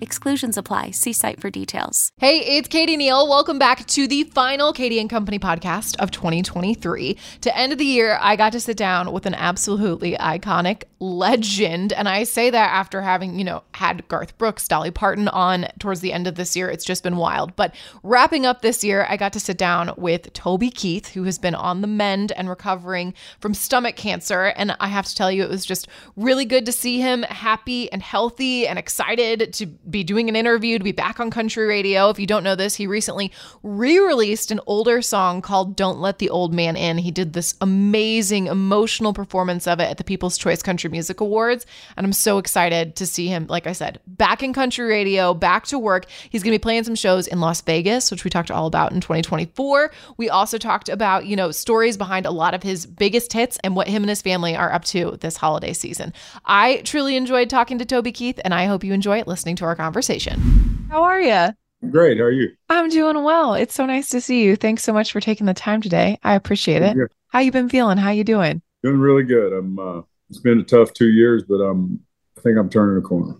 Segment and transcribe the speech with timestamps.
[0.00, 0.92] Exclusions apply.
[0.92, 2.12] See site for details.
[2.18, 3.28] Hey, it's Katie Neal.
[3.28, 7.16] Welcome back to the final Katie and Company podcast of 2023.
[7.40, 11.92] To end of the year, I got to sit down with an absolutely iconic legend.
[11.92, 16.00] And I say that after having, you know, had Garth Brooks, Dolly Parton on towards
[16.00, 16.70] the end of this year.
[16.70, 17.56] It's just been wild.
[17.56, 21.38] But wrapping up this year, I got to sit down with Toby Keith, who has
[21.38, 24.52] been on the mend and recovering from stomach cancer.
[24.56, 27.90] And I have to tell you, it was just really good to see him happy
[27.90, 32.10] and healthy and excited to be doing an interview, to be back on country radio.
[32.10, 36.18] If you don't know this, he recently re released an older song called Don't Let
[36.18, 36.98] the Old Man In.
[36.98, 41.66] He did this amazing, emotional performance of it at the People's Choice Country Music Awards.
[41.96, 45.66] And I'm so excited to see him, like I said, back in country radio, back
[45.66, 46.06] to work.
[46.30, 48.92] He's going to be playing some shows in Las Vegas, which we talked all about
[48.92, 49.90] in 2024.
[50.16, 53.74] We also talked about, you know, stories behind a lot of his biggest hits and
[53.76, 56.12] what him and his family are up to this holiday season.
[56.44, 59.74] I truly enjoyed talking to Toby Keith, and I hope you enjoy listening to our
[59.78, 60.86] conversation.
[60.90, 61.54] How are you?
[61.90, 62.18] Great.
[62.18, 62.50] How are you?
[62.68, 63.54] I'm doing well.
[63.54, 64.56] It's so nice to see you.
[64.56, 66.18] Thanks so much for taking the time today.
[66.24, 66.96] I appreciate it.
[67.28, 67.96] How you been feeling?
[67.96, 68.60] How you doing?
[68.82, 69.52] Doing really good.
[69.52, 69.78] I'm.
[69.78, 72.00] Uh, it's been a tough two years, but I'm.
[72.36, 73.36] I think I'm turning a corner.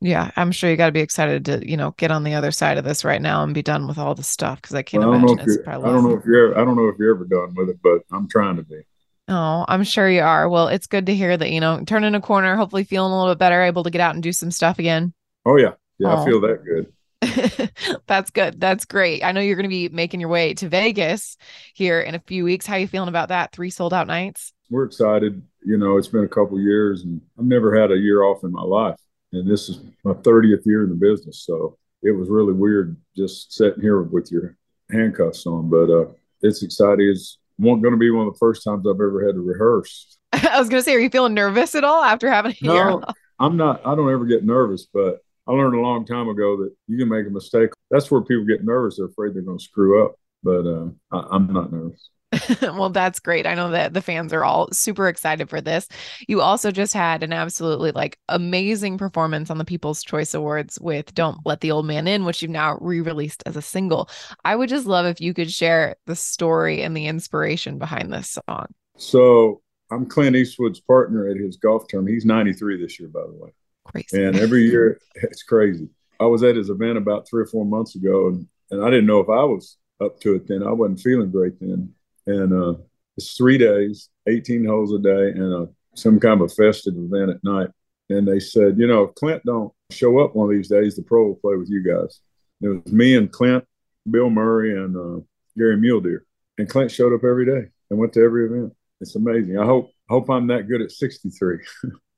[0.00, 2.50] Yeah, I'm sure you got to be excited to you know get on the other
[2.50, 5.04] side of this right now and be done with all the stuff because I can't
[5.04, 5.90] well, I imagine it's probably.
[5.90, 6.52] I don't know if you're.
[6.52, 8.80] Ever, I don't know if you're ever done with it, but I'm trying to be.
[9.28, 10.48] Oh, I'm sure you are.
[10.48, 13.34] Well, it's good to hear that you know turning a corner, hopefully feeling a little
[13.34, 15.12] bit better, able to get out and do some stuff again.
[15.46, 16.22] Oh yeah, yeah, Oh.
[16.22, 16.92] I feel that good.
[18.06, 18.60] That's good.
[18.60, 19.22] That's great.
[19.22, 21.36] I know you're going to be making your way to Vegas
[21.74, 22.66] here in a few weeks.
[22.66, 23.52] How you feeling about that?
[23.52, 24.52] Three sold out nights.
[24.70, 25.40] We're excited.
[25.64, 28.50] You know, it's been a couple years, and I've never had a year off in
[28.50, 28.98] my life,
[29.32, 33.52] and this is my 30th year in the business, so it was really weird just
[33.52, 34.56] sitting here with your
[34.90, 35.70] handcuffs on.
[35.70, 36.06] But uh,
[36.40, 37.08] it's exciting.
[37.08, 40.18] It's going to be one of the first times I've ever had to rehearse.
[40.32, 42.90] I was going to say, are you feeling nervous at all after having a year?
[42.90, 43.14] No, off?
[43.38, 43.86] I'm not.
[43.86, 47.08] I don't ever get nervous, but I learned a long time ago that you can
[47.08, 47.70] make a mistake.
[47.90, 48.96] That's where people get nervous.
[48.96, 50.14] They're afraid they're going to screw up.
[50.42, 52.10] But uh, I, I'm not nervous.
[52.62, 53.46] well, that's great.
[53.46, 55.86] I know that the fans are all super excited for this.
[56.28, 61.12] You also just had an absolutely like amazing performance on the People's Choice Awards with
[61.14, 64.08] Don't Let the Old Man In, which you've now re-released as a single.
[64.44, 68.38] I would just love if you could share the story and the inspiration behind this
[68.48, 68.66] song.
[68.96, 69.60] So
[69.90, 72.14] I'm Clint Eastwood's partner at his golf tournament.
[72.14, 73.50] He's 93 this year, by the way.
[73.86, 74.24] Crazy.
[74.24, 75.88] And every year, it's crazy.
[76.20, 79.06] I was at his event about three or four months ago, and, and I didn't
[79.06, 80.62] know if I was up to it then.
[80.62, 81.92] I wasn't feeling great then.
[82.26, 82.74] And uh,
[83.16, 87.30] it's three days, 18 holes a day, and uh, some kind of a festive event
[87.30, 87.70] at night.
[88.08, 91.02] And they said, you know, if Clint don't show up one of these days, the
[91.02, 92.20] pro will play with you guys.
[92.60, 93.64] And it was me and Clint,
[94.10, 95.24] Bill Murray, and uh,
[95.56, 96.20] Gary Muledeer.
[96.58, 98.74] And Clint showed up every day and went to every event.
[99.00, 99.58] It's amazing.
[99.58, 101.58] I hope hope I'm that good at 63.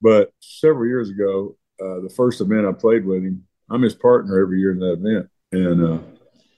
[0.00, 4.40] but several years ago, uh, the first event I played with him, I'm his partner
[4.40, 5.28] every year in that event.
[5.52, 5.98] And uh,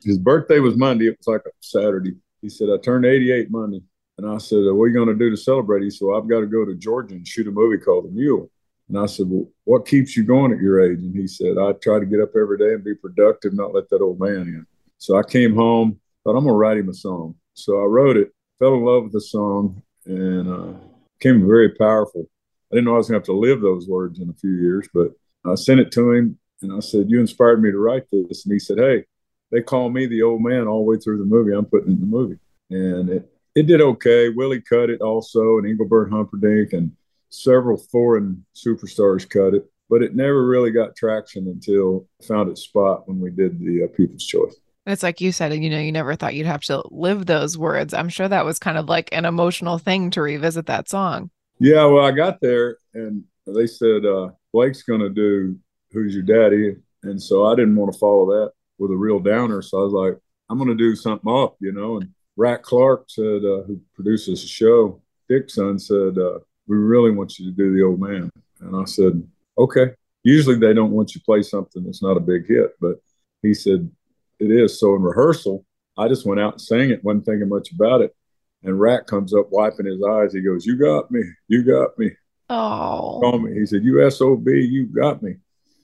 [0.03, 1.07] his birthday was Monday.
[1.09, 2.17] It was like a Saturday.
[2.43, 3.83] He said, I turned 88 Monday.
[4.19, 5.83] And I said, What are you going to do to celebrate?
[5.83, 8.51] He said, I've got to go to Georgia and shoot a movie called The Mule.
[8.89, 10.99] And I said, Well, what keeps you going at your age?
[10.99, 13.89] And he said, I try to get up every day and be productive, not let
[13.91, 14.67] that old man in.
[14.99, 17.35] So I came home, thought I'm going to write him a song.
[17.55, 20.79] So I wrote it, fell in love with the song, and uh,
[21.19, 22.29] became very powerful.
[22.71, 24.53] I didn't know I was going to have to live those words in a few
[24.53, 25.13] years, but
[25.45, 28.45] I sent it to him and I said, You inspired me to write this.
[28.45, 29.05] And he said, Hey,
[29.51, 31.53] they call me the old man all the way through the movie.
[31.53, 32.39] I'm putting in the movie.
[32.71, 34.29] And it, it did okay.
[34.29, 36.93] Willie cut it also, and Engelbert Humperdinck, and
[37.31, 39.69] several foreign superstars cut it.
[39.89, 43.85] But it never really got traction until I found its spot when we did the
[43.85, 44.55] uh, People's Choice.
[44.87, 47.59] It's like you said, and you know, you never thought you'd have to live those
[47.59, 47.93] words.
[47.93, 51.31] I'm sure that was kind of like an emotional thing to revisit that song.
[51.61, 55.59] Yeah, well, I got there and they said uh, Blake's going to do
[55.93, 59.61] "Who's Your Daddy," and so I didn't want to follow that with a real downer.
[59.61, 60.19] So I was like,
[60.49, 61.99] I'm going to do something up, you know.
[61.99, 67.11] And Rat Clark said, uh, who produces the show, Dick's son said, uh, "We really
[67.11, 68.31] want you to do the old man."
[68.61, 69.23] And I said,
[69.59, 69.91] "Okay."
[70.23, 73.03] Usually they don't want you to play something that's not a big hit, but
[73.43, 73.91] he said
[74.39, 74.81] it is.
[74.81, 75.65] So in rehearsal,
[75.97, 78.15] I just went out and sang it, wasn't thinking much about it.
[78.63, 80.33] And Rat comes up wiping his eyes.
[80.33, 81.23] He goes, You got me.
[81.49, 82.11] You got me.
[82.49, 83.21] Oh.
[83.23, 83.59] Call me.
[83.59, 85.37] He said, You SOB, you got me.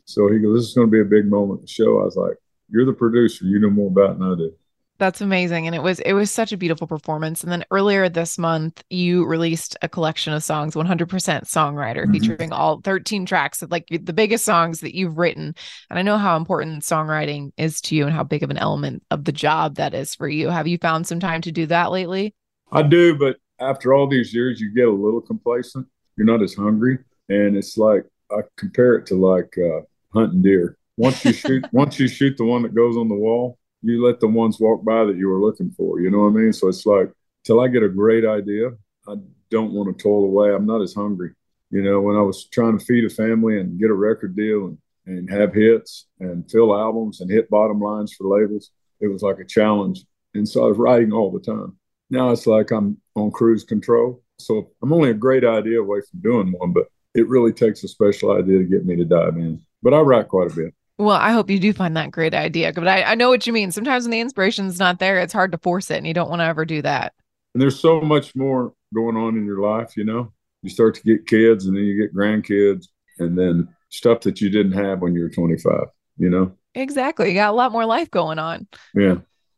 [0.05, 2.01] So he goes, This is going to be a big moment in the show.
[2.01, 2.37] I was like,
[2.69, 3.45] You're the producer.
[3.45, 4.53] You know more about it than I do.
[4.99, 5.67] That's amazing.
[5.67, 7.43] And it was it was such a beautiful performance.
[7.43, 12.13] And then earlier this month, you released a collection of songs, 100% songwriter, mm-hmm.
[12.13, 15.55] featuring all 13 tracks of like the biggest songs that you've written.
[15.91, 19.03] And I know how important songwriting is to you and how big of an element
[19.11, 20.49] of the job that is for you.
[20.49, 22.35] Have you found some time to do that lately?
[22.73, 25.87] I do, but after all these years, you get a little complacent.
[26.17, 26.99] You're not as hungry.
[27.29, 29.81] And it's like I compare it to like uh,
[30.13, 30.77] hunting deer.
[30.97, 34.21] Once you shoot once you shoot the one that goes on the wall, you let
[34.21, 36.01] the ones walk by that you were looking for.
[36.01, 36.53] You know what I mean?
[36.53, 37.11] So it's like
[37.45, 38.71] till I get a great idea,
[39.09, 39.15] I
[39.51, 40.53] don't want to toil away.
[40.55, 41.33] I'm not as hungry.
[41.71, 44.67] You know, when I was trying to feed a family and get a record deal
[44.67, 48.71] and, and have hits and fill albums and hit bottom lines for labels,
[49.01, 50.05] it was like a challenge.
[50.35, 51.77] And so I was writing all the time.
[52.11, 54.23] Now it's like I'm on cruise control.
[54.39, 57.89] So I'm only a great idea away from doing one, but it really takes a
[57.89, 59.61] special idea to get me to dive in.
[59.83, 60.75] But I write quite a bit.
[60.99, 62.73] Well, I hope you do find that great idea.
[62.73, 63.71] But I, I know what you mean.
[63.71, 66.41] Sometimes when the inspiration's not there, it's hard to force it, and you don't want
[66.41, 67.13] to ever do that.
[67.55, 70.33] And there's so much more going on in your life, you know.
[70.63, 72.87] You start to get kids, and then you get grandkids,
[73.19, 75.85] and then stuff that you didn't have when you were 25.
[76.19, 76.53] You know.
[76.75, 77.29] Exactly.
[77.29, 78.67] You got a lot more life going on.
[78.95, 79.17] Yeah.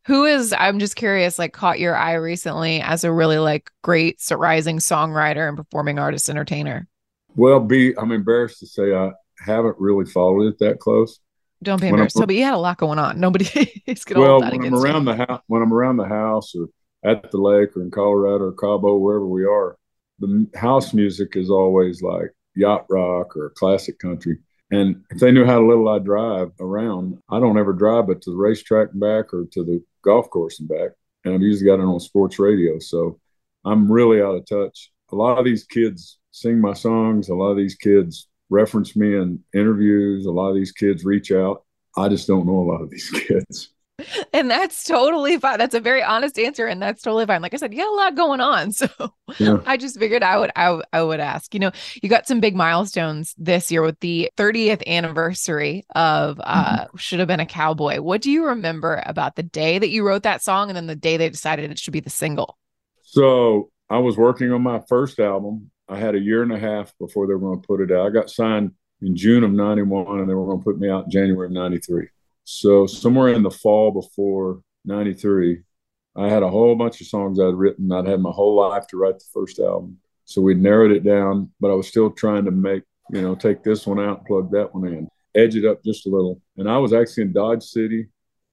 [0.08, 0.54] Who is?
[0.56, 1.38] I'm just curious.
[1.38, 6.30] Like, caught your eye recently as a really like great rising songwriter and performing artist
[6.30, 6.88] entertainer.
[7.36, 11.20] Well, be I'm embarrassed to say I haven't really followed it that close.
[11.62, 12.16] Don't be embarrassed.
[12.16, 13.20] So but you had a lot going on.
[13.20, 13.44] Nobody
[13.86, 15.12] is going to well, when I'm around you.
[15.12, 16.68] the house, when I'm around the house or
[17.04, 19.76] at the lake or in Colorado or Cabo, wherever we are,
[20.20, 24.38] the house music is always like yacht rock or classic country.
[24.70, 28.30] And if they knew how little I drive around, I don't ever drive but to
[28.30, 30.90] the racetrack and back or to the golf course and back.
[31.24, 32.78] And I've usually got it on sports radio.
[32.78, 33.18] So
[33.64, 34.90] I'm really out of touch.
[35.10, 37.28] A lot of these kids sing my songs.
[37.28, 40.26] A lot of these kids reference me in interviews.
[40.26, 41.64] A lot of these kids reach out.
[41.96, 43.70] I just don't know a lot of these kids.
[44.32, 45.58] And that's totally fine.
[45.58, 47.42] That's a very honest answer, and that's totally fine.
[47.42, 48.88] Like I said, you got a lot going on, so
[49.38, 49.58] yeah.
[49.66, 51.52] I just figured I would I, I would ask.
[51.52, 56.84] You know, you got some big milestones this year with the 30th anniversary of uh,
[56.84, 56.96] mm-hmm.
[56.96, 60.22] "Should Have Been a Cowboy." What do you remember about the day that you wrote
[60.22, 62.56] that song, and then the day they decided it should be the single?
[63.02, 66.92] So I was working on my first album, I had a year and a half
[66.98, 68.06] before they were going to put it out.
[68.06, 71.04] I got signed in June of 91 and they were going to put me out
[71.04, 72.08] in January of 93.
[72.50, 75.60] So somewhere in the fall before 93,
[76.16, 77.92] I had a whole bunch of songs I'd written.
[77.92, 79.98] I'd had my whole life to write the first album.
[80.24, 83.62] So we narrowed it down, but I was still trying to make, you know, take
[83.62, 86.40] this one out plug that one in, edge it up just a little.
[86.56, 88.08] And I was actually in Dodge City,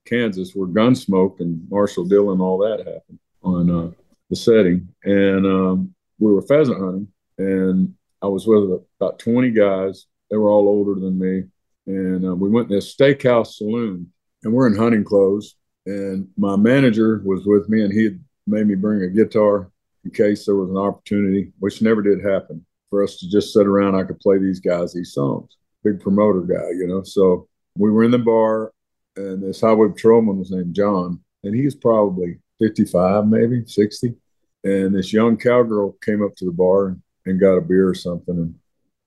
[0.06, 3.92] Kansas, where Gunsmoke and Marshall Dillon, all that happened on uh,
[4.30, 4.90] the setting.
[5.06, 7.08] And um, we were pheasant hunting
[7.38, 10.06] and I was with about 20 guys.
[10.30, 11.46] They were all older than me.
[11.88, 14.12] And uh, we went to this steakhouse saloon,
[14.44, 15.56] and we're in hunting clothes.
[15.86, 19.72] And my manager was with me, and he had made me bring a guitar
[20.04, 23.68] in case there was an opportunity, which never did happen for us to just sit
[23.68, 23.96] around.
[23.96, 25.58] I could play these guys these songs.
[25.84, 27.04] Big promoter guy, you know.
[27.04, 28.72] So we were in the bar,
[29.16, 34.16] and this highway patrolman was named John, and he was probably 55, maybe 60.
[34.64, 37.96] And this young cowgirl came up to the bar and and got a beer or
[37.96, 38.36] something.
[38.36, 38.56] And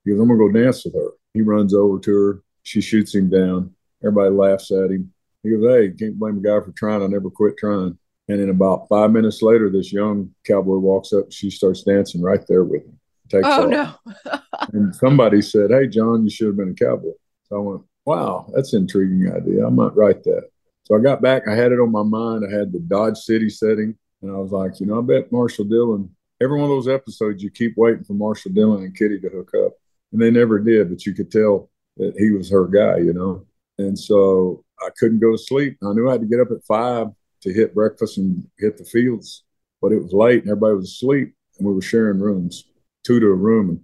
[0.03, 1.11] he goes, I'm gonna go dance with her.
[1.33, 2.43] He runs over to her.
[2.69, 3.73] She shoots him down.
[4.03, 5.11] Everybody laughs at him.
[5.43, 7.01] He goes, Hey, can't blame a guy for trying.
[7.01, 7.97] I never quit trying.
[8.27, 11.31] And then about five minutes later, this young cowboy walks up.
[11.31, 12.99] She starts dancing right there with him.
[13.27, 13.97] Takes oh, off.
[14.05, 14.39] no.
[14.73, 17.13] and somebody said, Hey, John, you should have been a cowboy.
[17.45, 19.65] So I went, Wow, that's an intriguing idea.
[19.65, 20.49] I might write that.
[20.83, 21.47] So I got back.
[21.47, 22.43] I had it on my mind.
[22.47, 23.95] I had the Dodge City setting.
[24.21, 27.43] And I was like, you know, I bet Marshall Dillon every one of those episodes,
[27.43, 29.73] you keep waiting for Marshall Dillon and Kitty to hook up,
[30.11, 30.89] and they never did.
[30.89, 31.68] But you could tell
[32.17, 33.45] he was her guy, you know.
[33.77, 35.77] And so I couldn't go to sleep.
[35.83, 37.07] I knew I had to get up at five
[37.41, 39.43] to hit breakfast and hit the fields,
[39.81, 42.65] but it was late and everybody was asleep, and we were sharing rooms,
[43.03, 43.69] two to a room.
[43.69, 43.79] And,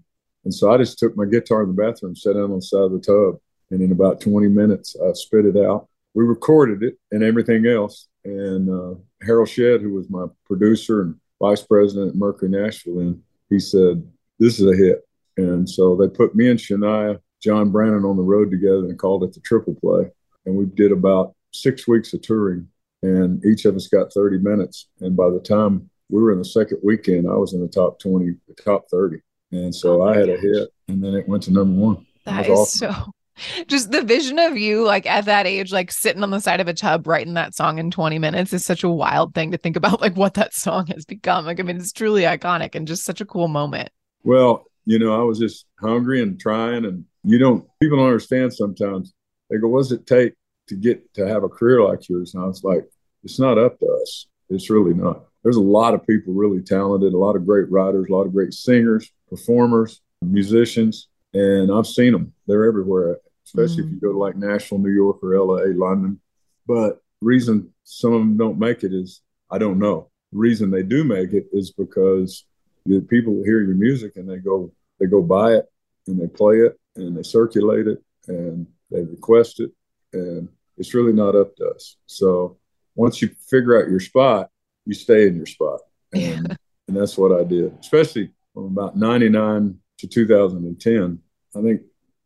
[0.46, 2.84] and so I just took my guitar in the bathroom, sat down on the side
[2.84, 3.40] of the tub,
[3.72, 5.88] and in about 20 minutes, I spit it out.
[6.14, 8.08] We recorded it and everything else.
[8.24, 13.22] And uh, Harold Shedd, who was my producer and vice president at Mercury Nashville, and
[13.50, 14.04] he said,
[14.40, 15.08] this is a hit.
[15.38, 19.24] And so they put me and Shania, John Brannen on the road together and called
[19.24, 20.10] it the Triple Play.
[20.48, 22.68] And we did about six weeks of touring,
[23.04, 24.88] and each of us got 30 minutes.
[25.00, 28.00] And by the time we were in the second weekend, I was in the top
[28.00, 29.18] 20, the top 30.
[29.52, 32.06] And so oh I had a hit, and then it went to number one.
[32.26, 32.94] That is awesome.
[32.94, 33.12] so
[33.68, 36.68] just the vision of you like at that age like sitting on the side of
[36.68, 39.76] a tub writing that song in 20 minutes is such a wild thing to think
[39.76, 43.04] about like what that song has become like i mean it's truly iconic and just
[43.04, 43.90] such a cool moment
[44.24, 48.54] well you know i was just hungry and trying and you don't people don't understand
[48.54, 49.14] sometimes
[49.50, 50.34] they go what's it take
[50.68, 52.86] to get to have a career like yours and i was like
[53.24, 57.14] it's not up to us it's really not there's a lot of people really talented
[57.14, 62.12] a lot of great writers a lot of great singers performers musicians and i've seen
[62.12, 63.96] them they're everywhere especially mm-hmm.
[63.96, 66.20] if you go to like Nashville, New York, or LA, London.
[66.68, 70.10] But reason some of them don't make it is I don't know.
[70.32, 72.46] The reason they do make it is because
[72.86, 75.66] the people hear your music and they go they go buy it
[76.08, 79.72] and they play it and they circulate it and they request it
[80.14, 81.98] and it's really not up to us.
[82.06, 82.58] So
[82.96, 84.50] once you figure out your spot,
[84.86, 85.82] you stay in your spot.
[86.14, 91.20] And, and that's what I did, especially from about 99 to 2010.
[91.56, 91.82] I think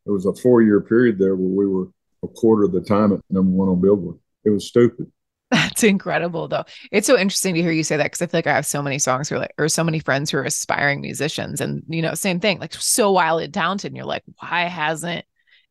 [0.05, 1.89] there was a four year period there where we were
[2.23, 4.17] a quarter of the time at number one on Billboard.
[4.43, 5.11] It was stupid.
[5.79, 6.65] That's incredible, though.
[6.91, 8.81] It's so interesting to hear you say that because I feel like I have so
[8.81, 12.01] many songs who are like, or so many friends who are aspiring musicians, and you
[12.01, 13.91] know, same thing, like so wildly talented.
[13.91, 15.23] And you're like, why hasn't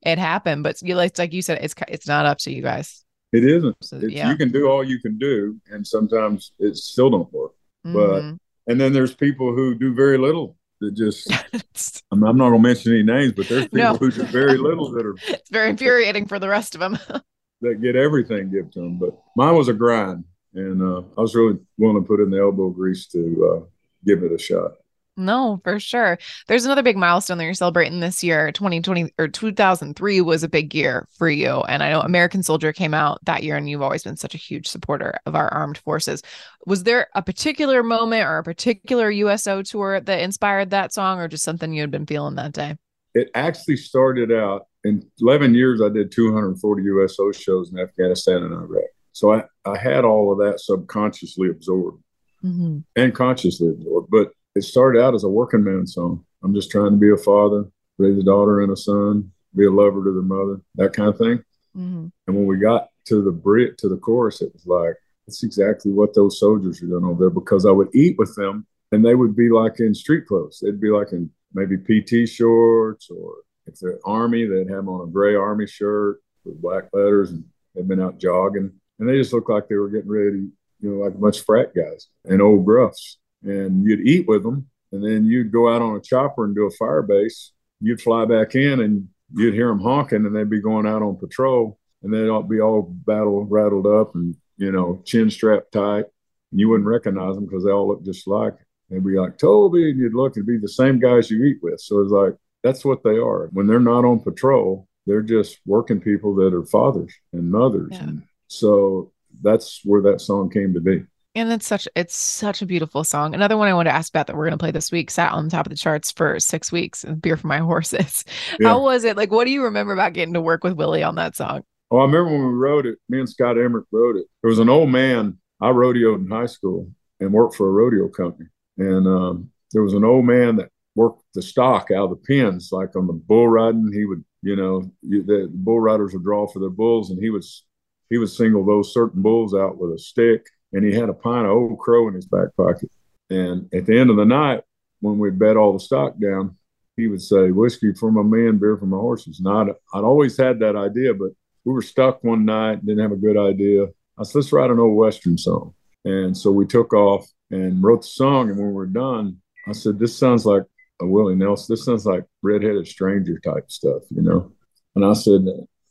[0.03, 0.63] it happened?
[0.63, 3.05] But you like, like you said, it's it's not up to you guys.
[3.35, 3.77] It isn't.
[3.83, 4.31] So, yeah.
[4.31, 7.53] You can do all you can do, and sometimes it still don't work.
[7.87, 7.93] Mm-hmm.
[7.93, 11.31] But and then there's people who do very little that just
[12.11, 13.95] I'm, I'm, not gonna mention any names, but there's people no.
[13.97, 16.99] who do very little that are it's very infuriating for the rest of them
[17.61, 18.99] that get everything given to them.
[18.99, 20.25] But mine was a grind,
[20.55, 23.67] and uh, I was really willing to put in the elbow grease to uh,
[24.05, 24.73] give it a shot.
[25.19, 26.17] No, for sure.
[26.47, 28.53] There's another big milestone that you're celebrating this year.
[28.53, 31.61] 2020 or 2003 was a big year for you.
[31.63, 34.39] And I know American Soldier came out that year, and you've always been such a
[34.39, 36.23] huge supporter of our armed forces.
[36.67, 41.27] Was there a particular moment or a particular USO tour that inspired that song, or
[41.27, 42.77] just something you had been feeling that day?
[43.15, 48.53] It actually started out in 11 years, I did 240 USO shows in Afghanistan and
[48.53, 48.85] Iraq.
[49.13, 52.03] So I, I had all of that subconsciously absorbed
[52.45, 52.79] mm-hmm.
[52.97, 54.11] and consciously absorbed.
[54.11, 56.25] But it started out as a working man song.
[56.43, 57.65] I'm just trying to be a father,
[57.99, 61.19] raise a daughter and a son, be a lover to their mother, that kind of
[61.19, 61.39] thing.
[61.77, 62.07] Mm-hmm.
[62.27, 64.95] And when we got to the Brit to the chorus, it was like
[65.27, 67.31] that's exactly what those soldiers are doing over there.
[67.31, 70.61] Because I would eat with them, and they would be like in street clothes.
[70.63, 73.35] They'd be like in maybe PT shorts, or
[73.69, 77.45] if they're army, they'd have on a gray army shirt with black letters, and
[77.75, 80.49] they'd been out jogging, and they just looked like they were getting ready,
[80.81, 84.43] you know, like a bunch of frat guys and old gruffs and you'd eat with
[84.43, 87.53] them, and then you'd go out on a chopper and do a fire base.
[87.81, 91.17] You'd fly back in, and you'd hear them honking, and they'd be going out on
[91.17, 96.07] patrol, and they'd all be all battle rattled up and you know chin strap tight,
[96.51, 98.55] and you wouldn't recognize them because they all look just like.
[98.91, 101.81] They'd be like Toby, and you'd look and be the same guys you eat with.
[101.81, 103.49] So it's like that's what they are.
[103.53, 108.03] When they're not on patrol, they're just working people that are fathers and mothers, yeah.
[108.05, 109.13] and so
[109.43, 111.03] that's where that song came to be.
[111.35, 113.35] And it's such it's such a beautiful song.
[113.35, 115.33] Another one I want to ask about that we're going to play this week sat
[115.33, 117.05] on the top of the charts for six weeks.
[117.05, 118.25] Beer for my horses.
[118.59, 118.69] Yeah.
[118.69, 119.17] How was it?
[119.17, 121.63] Like, what do you remember about getting to work with Willie on that song?
[121.91, 122.99] Oh, I remember when we wrote it.
[123.09, 124.27] Me and Scott Emerick wrote it.
[124.43, 125.39] There was an old man.
[125.61, 128.49] I rodeoed in high school and worked for a rodeo company.
[128.77, 132.71] And um, there was an old man that worked the stock out of the pens,
[132.73, 133.91] like on the bull riding.
[133.93, 137.65] He would, you know, the, bull riders would draw for their bulls, and he was
[138.11, 141.47] he would single those certain bulls out with a stick and he had a pint
[141.47, 142.91] of old crow in his back pocket.
[143.31, 144.63] And at the end of the night,
[145.01, 146.57] when we'd bet all the stock down,
[146.97, 150.59] he would say, "Whiskey for my men, beer for my horses." I'd, I'd always had
[150.61, 151.31] that idea, but
[151.65, 153.87] we were stuck one night, didn't have a good idea.
[154.19, 155.75] I said, "Let's write an old western song."
[156.05, 158.51] And so we took off and wrote the song.
[158.51, 160.65] And when we were done, I said, "This sounds like
[161.01, 161.73] a Willie Nelson.
[161.73, 164.53] This sounds like redheaded stranger type stuff, you know."
[164.95, 165.47] And I said,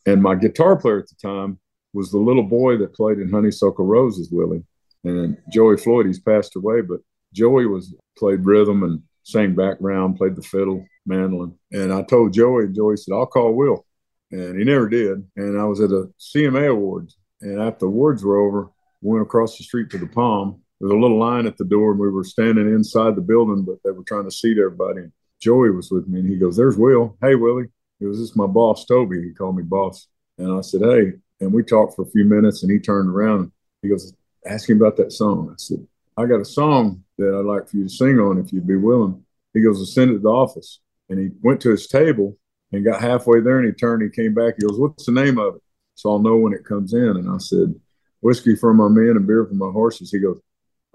[0.06, 1.60] and my guitar player at the time
[1.94, 4.64] was the little boy that played in Honeysuckle Roses, Willie.
[5.04, 7.00] And Joey Floyd, he's passed away, but
[7.34, 11.58] Joey was played rhythm and sang background, played the fiddle, mandolin.
[11.72, 13.86] And I told Joey, and Joey said, I'll call Will.
[14.32, 15.26] And he never did.
[15.36, 17.18] And I was at a CMA Awards.
[17.42, 18.70] And after the awards were over,
[19.02, 20.62] we went across the street to the Palm.
[20.79, 23.63] There was a little line at the door, and we were standing inside the building,
[23.63, 25.01] but they were trying to seat everybody.
[25.01, 27.17] And Joey was with me, and he goes, There's Will.
[27.22, 27.67] Hey, Willie.
[28.00, 29.24] It was just my boss, Toby.
[29.24, 30.07] He called me boss.
[30.38, 33.51] And I said, Hey, and we talked for a few minutes and he turned around.
[33.81, 34.13] He goes,
[34.46, 35.50] ask him about that song.
[35.51, 35.86] I said,
[36.17, 38.75] I got a song that I'd like for you to sing on if you'd be
[38.75, 39.24] willing.
[39.53, 40.79] He goes, "I'll send it to the office."
[41.10, 42.38] And he went to his table
[42.72, 44.01] and got halfway there, and he turned.
[44.01, 44.55] He came back.
[44.57, 45.62] He goes, "What's the name of it?"
[45.96, 47.03] So I'll know when it comes in.
[47.03, 47.79] And I said,
[48.22, 50.39] "Whiskey for my men and beer for my horses." He goes,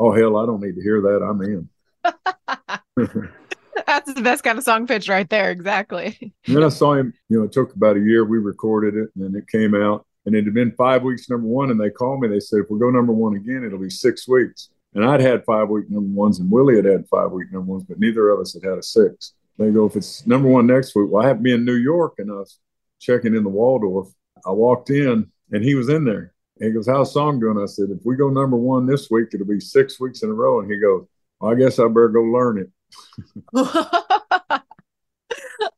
[0.02, 1.22] "Oh hell, I don't need to hear that.
[1.22, 1.68] I'm in."
[3.86, 5.50] That's the best kind of song pitch right there.
[5.50, 6.16] Exactly.
[6.46, 8.24] And then I saw him, you know, it took about a year.
[8.24, 10.06] We recorded it and then it came out.
[10.24, 11.70] And it had been five weeks number one.
[11.70, 12.28] And they called me.
[12.28, 14.70] They said, if we go number one again, it'll be six weeks.
[14.94, 17.84] And I'd had five week number ones and Willie had had five week number ones,
[17.88, 19.34] but neither of us had had a six.
[19.58, 21.76] They go, if it's number one next week, well, I have to be in New
[21.76, 22.14] York.
[22.18, 22.58] And I was
[23.00, 24.08] checking in the Waldorf.
[24.46, 26.31] I walked in and he was in there.
[26.62, 27.58] And he goes, How's the song doing?
[27.58, 30.32] I said, If we go number one this week, it'll be six weeks in a
[30.32, 30.60] row.
[30.60, 31.04] And he goes,
[31.40, 32.70] well, I guess I better go learn it.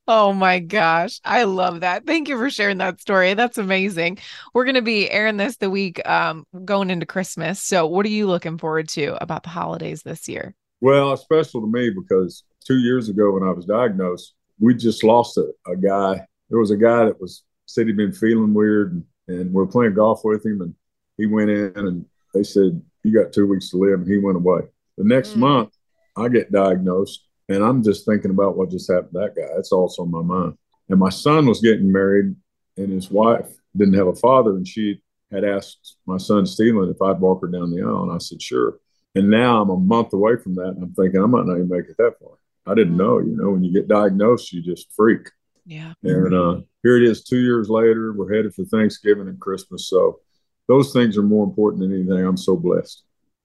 [0.07, 1.21] oh my gosh.
[1.25, 2.05] I love that.
[2.05, 3.33] Thank you for sharing that story.
[3.33, 4.19] That's amazing.
[4.53, 7.63] We're going to be airing this the week um, going into Christmas.
[7.63, 10.55] So, what are you looking forward to about the holidays this year?
[10.83, 15.03] Well, it's special to me because two years ago when I was diagnosed, we just
[15.03, 16.27] lost a, a guy.
[16.51, 19.67] There was a guy that was said he'd been feeling weird, and, and we we're
[19.67, 20.75] playing golf with him, and
[21.17, 24.37] he went in and they said, You got two weeks to live, and he went
[24.37, 24.63] away.
[24.99, 25.39] The next mm.
[25.39, 25.73] month,
[26.17, 29.55] I get diagnosed, and I'm just thinking about what just happened to that guy.
[29.55, 30.57] That's also on my mind.
[30.89, 32.35] And my son was getting married,
[32.77, 35.01] and his wife didn't have a father, and she
[35.33, 38.43] had asked my son Steven if I'd walk her down the aisle, and I said
[38.43, 38.79] sure.
[39.15, 41.69] And now I'm a month away from that, and I'm thinking I might not even
[41.69, 42.33] make it that far.
[42.67, 45.29] I didn't know, you know, when you get diagnosed, you just freak.
[45.67, 45.95] Yeah.
[46.03, 48.13] And uh, here it is, two years later.
[48.13, 50.21] We're headed for Thanksgiving and Christmas, so
[50.69, 52.25] those things are more important than anything.
[52.25, 53.03] I'm so blessed.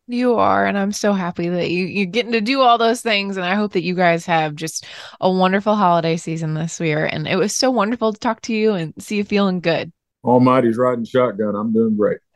[0.07, 3.37] You are, and I'm so happy that you you're getting to do all those things.
[3.37, 4.85] And I hope that you guys have just
[5.21, 7.05] a wonderful holiday season this year.
[7.05, 9.91] And it was so wonderful to talk to you and see you feeling good.
[10.23, 11.55] Almighty's riding shotgun.
[11.55, 12.17] I'm doing great.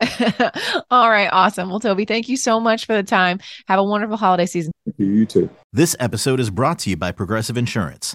[0.90, 1.68] all right, awesome.
[1.68, 3.40] Well, Toby, thank you so much for the time.
[3.66, 4.72] Have a wonderful holiday season.
[4.96, 5.06] You.
[5.06, 5.50] You too.
[5.72, 8.14] This episode is brought to you by Progressive Insurance.